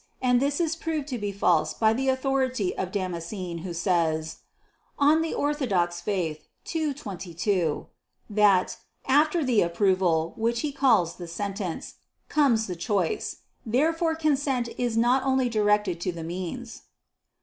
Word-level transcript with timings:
And 0.19 0.39
this 0.41 0.59
is 0.59 0.75
proved 0.75 1.07
to 1.09 1.19
be 1.19 1.31
false 1.31 1.75
by 1.75 1.93
the 1.93 2.09
authority 2.09 2.75
of 2.75 2.91
Damascene 2.91 3.59
who 3.59 3.71
says 3.71 4.37
(De 4.99 5.03
Fide 5.05 5.33
Orth. 5.35 5.61
ii, 5.61 6.93
22) 6.95 7.87
that 8.27 8.77
"after 9.05 9.43
the 9.45 9.61
approval" 9.61 10.33
which 10.37 10.61
he 10.61 10.71
calls 10.71 11.17
"the 11.17 11.27
sentence," 11.27 11.97
"comes 12.29 12.65
the 12.65 12.75
choice." 12.75 13.41
Therefore 13.63 14.15
consent 14.15 14.69
is 14.79 14.97
not 14.97 15.21
only 15.23 15.47
directed 15.49 16.01
to 16.01 16.11
the 16.11 16.23
means. 16.23 16.81